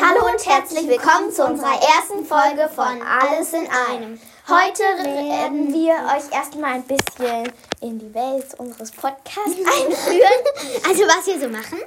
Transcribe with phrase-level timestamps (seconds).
[0.00, 4.18] Hallo und herzlich willkommen zu unserer ersten Folge von Alles in einem.
[4.48, 10.88] Heute werden wir euch erstmal ein bisschen in die Welt unseres Podcasts einführen.
[10.88, 11.78] Also was wir so machen?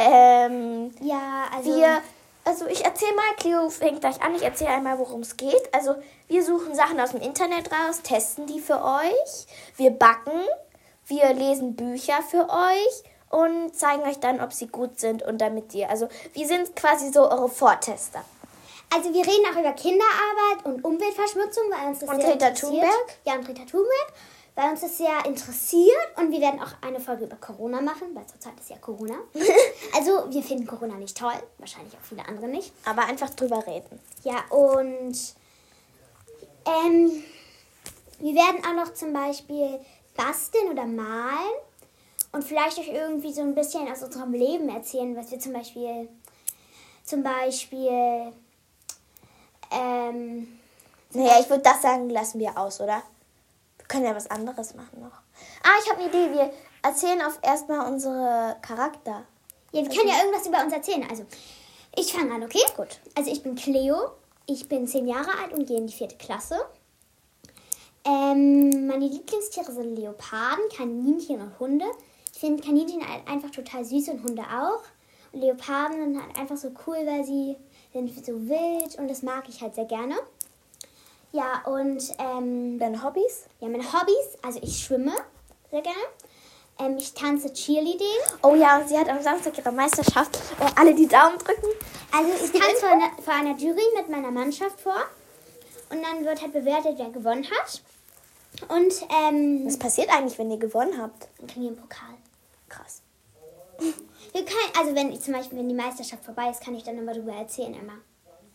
[0.00, 2.02] Ähm, Ja, also wir,
[2.44, 5.72] also ich erzähle mal, Cleo fängt gleich an, ich erzähle einmal, worum es geht.
[5.72, 5.94] Also
[6.26, 9.46] wir suchen Sachen aus dem Internet raus, testen die für euch,
[9.76, 10.40] wir backen,
[11.06, 15.74] wir lesen Bücher für euch und zeigen euch dann, ob sie gut sind und damit
[15.74, 18.24] ihr, also wir sind quasi so eure Vortester.
[18.94, 22.82] Also wir reden auch über Kinderarbeit und Umweltverschmutzung, weil uns das Und sehr Greta interessiert.
[22.82, 23.16] Thunberg?
[23.24, 24.12] Ja, und Greta Thunberg,
[24.54, 26.18] weil uns das sehr interessiert.
[26.18, 29.14] Und wir werden auch eine Folge über Corona machen, weil zurzeit ist ja Corona.
[29.96, 32.70] also wir finden Corona nicht toll, wahrscheinlich auch viele andere nicht.
[32.84, 33.98] Aber einfach drüber reden.
[34.24, 35.16] Ja, und
[36.66, 37.24] ähm,
[38.18, 39.80] wir werden auch noch zum Beispiel
[40.14, 41.56] basteln oder malen
[42.32, 46.08] und vielleicht euch irgendwie so ein bisschen aus unserem Leben erzählen, was wir zum Beispiel,
[47.04, 48.32] zum Beispiel,
[49.70, 50.58] ähm,
[51.12, 53.02] Naja, ich würde das sagen, lassen wir aus, oder?
[53.78, 55.18] Wir können ja was anderes machen noch.
[55.62, 56.34] Ah, ich habe eine Idee.
[56.34, 59.24] Wir erzählen auf erstmal unsere Charakter.
[59.72, 61.06] ja, wir können ja irgendwas über uns erzählen.
[61.10, 61.24] Also,
[61.94, 62.62] ich fange an, okay?
[62.76, 63.00] Gut.
[63.14, 64.12] Also, ich bin Cleo,
[64.46, 66.56] ich bin zehn Jahre alt und gehe in die vierte Klasse.
[68.04, 71.84] Ähm, meine Lieblingstiere sind Leoparden, Kaninchen und Hunde.
[72.42, 74.82] Ich finde Kaninchen einfach total süß und Hunde auch.
[75.30, 77.54] Und Leoparden sind halt einfach so cool, weil sie
[77.92, 80.16] sind so wild und das mag ich halt sehr gerne.
[81.30, 83.44] Ja, und ähm, Deine Hobbys?
[83.60, 85.12] ja, meine Hobbys, also ich schwimme
[85.70, 85.96] sehr gerne.
[86.80, 88.08] Ähm, ich tanze Cheerleading.
[88.42, 90.36] Oh ja, und sie hat am Samstag ihre Meisterschaft.
[90.60, 91.68] Oh, alle die Daumen drücken.
[92.10, 95.00] Also ich tanze vor einer, vor einer Jury mit meiner Mannschaft vor.
[95.90, 97.82] Und dann wird halt bewertet, wer gewonnen hat.
[98.68, 101.28] Und ähm, Was passiert eigentlich, wenn ihr gewonnen habt?
[101.38, 102.16] dann kriegen wir einen Pokal.
[102.72, 103.02] Krass.
[103.78, 107.12] Wir können, also wenn zum Beispiel, wenn die Meisterschaft vorbei ist, kann ich dann immer
[107.12, 107.98] darüber erzählen immer.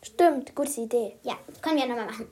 [0.02, 1.18] Stimmt, gute Idee.
[1.24, 2.30] Ja, können wir nochmal machen.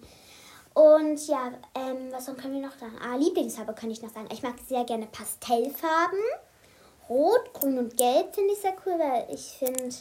[0.74, 2.98] Und ja, ähm, was können wir noch sagen?
[3.02, 4.28] Ah, Lieblingsfarbe kann ich noch sagen.
[4.32, 6.20] Ich mag sehr gerne Pastellfarben.
[7.10, 9.96] Rot, Grün und Gelb finde ich sehr cool, weil ich finde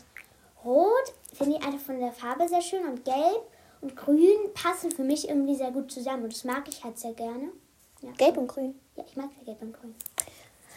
[0.65, 3.43] Rot finde ich einfach von der Farbe sehr schön und Gelb
[3.83, 7.13] und Grün passen für mich irgendwie sehr gut zusammen und das mag ich halt sehr
[7.13, 7.51] gerne.
[8.01, 8.79] Ja, Gelb und grün.
[8.97, 9.95] ja ich mag sehr Gelb und Grün.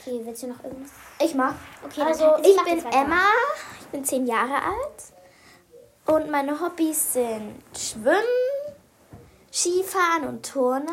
[0.07, 0.91] Okay, willst du noch irgendwas?
[1.19, 1.53] Ich mach.
[1.83, 2.93] Okay, also ich ich bin.
[2.93, 3.25] Emma,
[3.81, 5.03] ich bin zehn Jahre alt
[6.05, 8.15] und meine Hobbys sind Schwimmen,
[9.51, 10.87] Skifahren und Turnen.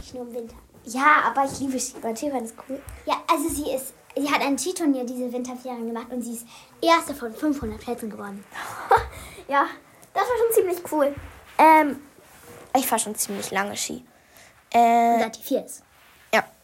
[0.00, 0.54] Ich nur im Winter.
[0.84, 2.16] Ja, aber ich liebe Skifahren.
[2.16, 2.80] Skifahren ist cool.
[3.04, 6.46] Ja, also sie ist, sie hat ein Skiturnier diese Winterferien gemacht und sie ist
[6.80, 8.44] erste von 500 Plätzen geworden.
[9.48, 9.66] ja,
[10.12, 11.12] das war schon ziemlich cool.
[11.58, 12.00] Ähm,
[12.76, 14.04] ich fahre schon ziemlich lange Ski.
[14.70, 15.83] Äh, Seit die vier ist.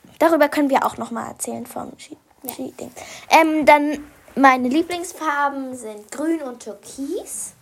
[0.05, 2.17] Ja, darüber können wir auch noch mal erzählen vom Ski
[2.49, 2.91] Ski-Ding.
[3.29, 7.53] Ähm, dann meine Lieblingsfarben sind grün und türkis.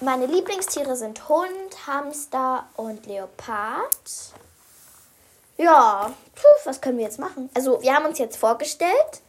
[0.00, 4.34] Meine Lieblingstiere sind Hund, Hamster und Leopard.
[5.56, 7.50] Ja, puh, was können wir jetzt machen?
[7.54, 9.20] Also, wir haben uns jetzt vorgestellt.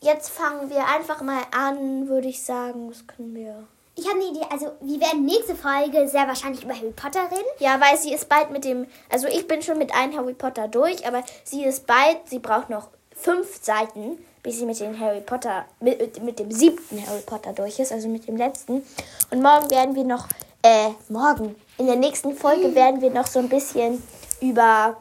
[0.00, 2.90] Jetzt fangen wir einfach mal an, würde ich sagen.
[2.90, 3.68] Was können wir?
[4.00, 4.46] Ich habe eine Idee.
[4.50, 7.44] Also, wir werden nächste Folge sehr wahrscheinlich über Harry Potter reden.
[7.58, 10.68] Ja, weil sie ist bald mit dem, also ich bin schon mit einem Harry Potter
[10.68, 15.20] durch, aber sie ist bald, sie braucht noch fünf Seiten, bis sie mit dem Harry
[15.20, 18.86] Potter, mit, mit dem siebten Harry Potter durch ist, also mit dem letzten.
[19.30, 20.28] Und morgen werden wir noch,
[20.62, 24.02] äh, morgen, in der nächsten Folge werden wir noch so ein bisschen
[24.40, 24.96] über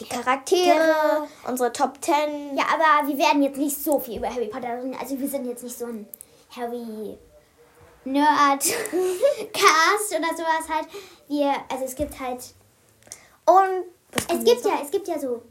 [0.00, 2.56] die Charaktere, unsere Top Ten.
[2.56, 4.96] Ja, aber wir werden jetzt nicht so viel über Harry Potter reden.
[5.00, 6.08] Also, wir sind jetzt nicht so ein
[6.56, 7.16] Harry
[8.06, 8.62] Nerd
[9.52, 10.88] Cast oder sowas halt.
[11.28, 12.40] Wir, also es gibt halt,
[13.44, 13.84] Und
[14.28, 15.42] es gibt ja, es gibt ja so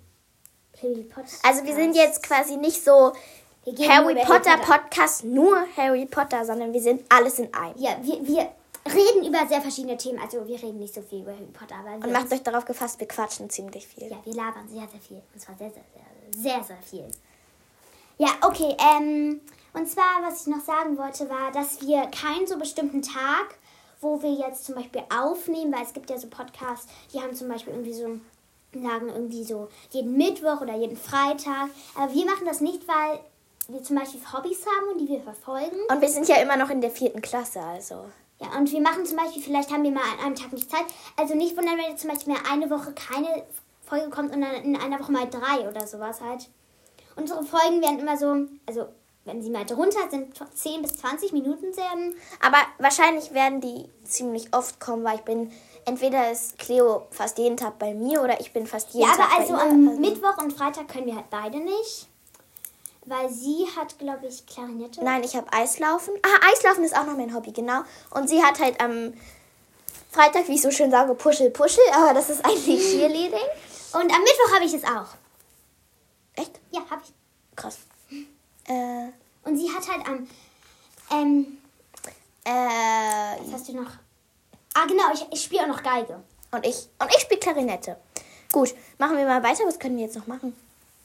[0.82, 1.28] Harry Potter.
[1.44, 3.14] Also wir sind jetzt quasi nicht so
[3.88, 7.78] Harry über Potter Podcast, nur Harry Potter, sondern wir sind alles in einem.
[7.78, 8.50] Ja, wir, wir
[8.86, 10.20] reden über sehr verschiedene Themen.
[10.20, 13.00] Also, wir reden nicht so viel über Harry Potter, aber Und macht euch darauf gefasst,
[13.00, 14.10] wir quatschen ziemlich viel.
[14.10, 15.22] Ja, wir labern sehr, sehr viel.
[15.34, 15.84] Und zwar sehr, sehr,
[16.34, 17.08] sehr, sehr, sehr viel.
[18.18, 18.76] Ja, okay.
[18.80, 19.42] Ähm,
[19.76, 23.56] und zwar, was ich noch sagen wollte, war, dass wir keinen so bestimmten Tag,
[24.02, 27.50] wo wir jetzt zum Beispiel aufnehmen, weil es gibt ja so Podcasts, die haben zum
[27.50, 28.20] Beispiel irgendwie so,
[28.74, 31.70] sagen irgendwie so jeden Mittwoch oder jeden Freitag.
[31.96, 33.20] Aber wir machen das nicht, weil
[33.68, 35.78] wir zum Beispiel Hobbys haben und die wir verfolgen.
[35.90, 38.06] Und wir sind ja immer noch in der vierten Klasse, also.
[38.40, 40.86] Ja, und wir machen zum Beispiel, vielleicht haben wir mal an einem Tag nicht Zeit.
[41.16, 43.44] Also nicht wundern, wenn jetzt zum Beispiel eine Woche keine
[43.82, 46.50] Folge kommt und dann in einer Woche mal drei oder sowas halt.
[47.16, 48.88] Unsere Folgen werden immer so, also
[49.26, 51.86] wenn sie mal drunter sind, 10 bis 20 Minuten sehr.
[52.42, 55.52] Aber wahrscheinlich werden die ziemlich oft kommen, weil ich bin,
[55.86, 59.32] entweder ist Cleo fast jeden Tag bei mir oder ich bin fast jeden Ja, Tag
[59.32, 59.72] aber also bei ihr.
[59.72, 62.08] am Also- Mittwoch und Freitag können wir halt beide nicht.
[63.08, 65.04] Weil sie hat, glaube ich, Klarinette.
[65.04, 66.16] Nein, ich habe Eislaufen.
[66.24, 67.82] Ah, Eislaufen ist auch noch mein Hobby, genau.
[68.12, 69.14] Und sie hat halt am
[70.12, 73.38] Freitag, wie ich so schön sage, Puschel, Puschel, aber das ist eigentlich Cheerleading.
[73.94, 75.08] Und am Mittwoch habe ich es auch.
[76.36, 76.60] Echt?
[76.72, 77.14] Ja, habe ich.
[77.56, 77.78] Krass.
[78.68, 79.10] Äh,
[79.44, 80.28] Und sie hat halt am.
[81.12, 81.58] Ähm,
[82.44, 83.92] äh, was hast du noch?
[84.74, 86.22] Ah, genau, ich, ich spiele auch noch Geige.
[86.52, 87.98] und ich, und ich spiele Klarinette.
[88.52, 89.64] Gut, machen wir mal weiter.
[89.66, 90.56] Was können wir jetzt noch machen?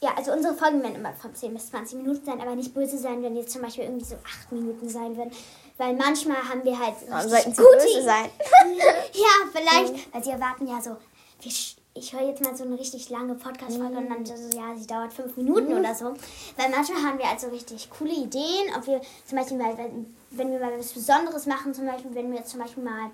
[0.03, 2.97] Ja, also unsere Folgen werden immer von 10 bis 20 Minuten sein, aber nicht böse
[2.97, 5.31] sein, wenn jetzt zum Beispiel irgendwie so 8 Minuten sein würden.
[5.77, 6.95] Weil manchmal haben wir halt.
[7.09, 8.31] Warum sollten sie gute böse sein?
[9.13, 10.97] ja, vielleicht, weil sie erwarten ja so,
[11.41, 11.53] wir,
[11.95, 15.13] ich höre jetzt mal so eine richtig lange Podcast-Folge und dann so, ja, sie dauert
[15.13, 16.15] fünf Minuten oder so.
[16.57, 20.53] Weil manchmal haben wir also richtig coole Ideen, ob wir zum Beispiel mal, wenn, wenn
[20.53, 23.11] wir mal was Besonderes machen, zum Beispiel, wenn wir jetzt zum Beispiel mal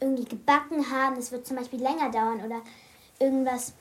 [0.00, 2.60] irgendwie gebacken haben, das wird zum Beispiel länger dauern oder
[3.18, 3.72] irgendwas,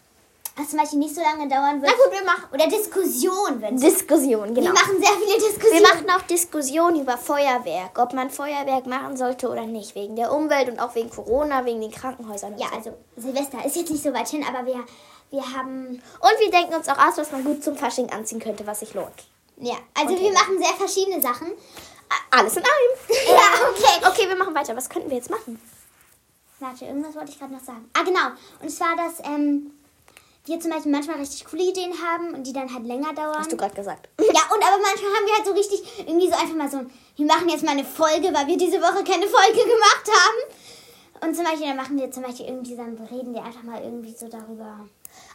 [0.55, 1.91] was zum Beispiel nicht so lange dauern wird.
[1.97, 4.67] Na gut, wir machen Oder Diskussion, wenn Diskussion, genau.
[4.67, 5.81] Wir machen sehr viele Wir Diskussionen.
[5.83, 10.69] machen auch Diskussionen über Feuerwerk, ob man Feuerwerk machen sollte oder nicht, wegen der Umwelt
[10.69, 12.53] und auch wegen Corona, wegen den Krankenhäusern.
[12.53, 12.75] und ja, so.
[12.75, 14.83] also Silvester ist jetzt nicht so weit hin, aber wir,
[15.31, 15.87] wir haben
[16.19, 18.93] Und wir denken uns auch aus, was man gut zum Fasching anziehen könnte, was sich
[18.93, 19.25] lohnt.
[19.57, 20.23] Ja, also Okay.
[20.23, 21.47] wir machen sehr verschiedene Sachen.
[22.29, 23.27] Alles in einem.
[23.27, 24.07] Ja, okay.
[24.07, 24.75] Okay, wir machen weiter.
[24.75, 25.59] Was könnten wir jetzt machen?
[26.59, 27.89] Warte, irgendwas wollte ich gerade noch sagen.
[27.97, 28.29] Ah, genau.
[28.61, 29.71] Und zwar, dass ähm,
[30.45, 33.37] wir zum Beispiel manchmal richtig coole Ideen haben und die dann halt länger dauern.
[33.37, 34.09] Hast du gerade gesagt.
[34.19, 36.81] ja, und aber manchmal haben wir halt so richtig, irgendwie so einfach mal so,
[37.15, 41.27] wir machen jetzt mal eine Folge, weil wir diese Woche keine Folge gemacht haben.
[41.27, 44.13] Und zum Beispiel, dann machen wir zum Beispiel irgendwie, dann reden wir einfach mal irgendwie
[44.13, 44.85] so darüber,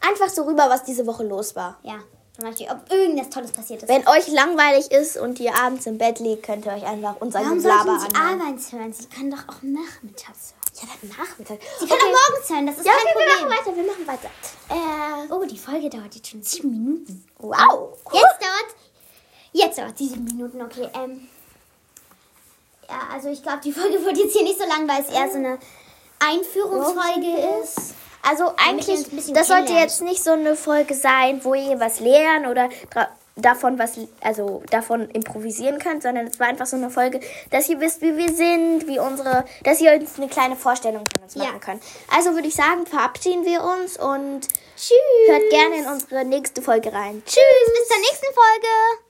[0.06, 1.78] Einfach so rüber, was diese Woche los war.
[1.82, 1.98] ja,
[2.34, 3.88] zum Beispiel, ob irgendwas Tolles passiert ist.
[3.88, 7.40] Wenn euch langweilig ist und ihr abends im Bett liegt, könnt ihr euch einfach unser
[7.40, 8.40] Warum sollten Gelaber Sie anhören.
[8.42, 8.92] abends hören?
[8.92, 10.57] Sie können doch auch nachmittags hören.
[10.80, 11.58] Ja, dann Nachmittag.
[11.80, 13.48] Sie können auch morgens hören, das ist Ja, kein okay, wir Problem.
[13.48, 14.30] machen weiter, wir machen weiter.
[15.28, 17.24] Äh, Oh, die Folge dauert jetzt schon sieben Minuten.
[17.38, 17.96] wow.
[18.12, 18.74] Jetzt dauert.
[19.52, 20.88] Jetzt dauert sie sieben Minuten, okay.
[20.94, 21.28] Ähm,
[22.88, 25.28] ja, also ich glaube, die Folge wird jetzt hier nicht so lang, weil es eher
[25.30, 25.58] so eine
[26.20, 27.94] Einführungsfolge ist.
[28.22, 32.46] Also wir eigentlich, das sollte jetzt nicht so eine Folge sein, wo ihr was lernen
[32.46, 32.68] oder
[33.38, 37.20] davon was, also davon improvisieren könnt, sondern es war einfach so eine Folge,
[37.50, 41.22] dass ihr wisst, wie wir sind, wie unsere, dass ihr uns eine kleine Vorstellung von
[41.24, 41.44] uns Ja.
[41.44, 41.82] machen könnt.
[42.14, 44.40] Also würde ich sagen, verabschieden wir uns und
[44.76, 44.98] Tschüss.
[45.28, 47.22] hört gerne in unsere nächste Folge rein.
[47.24, 49.07] Tschüss, bis zur nächsten Folge.